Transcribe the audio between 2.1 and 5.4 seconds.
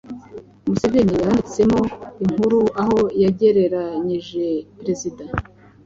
inkuru aho yagereranyije Perezida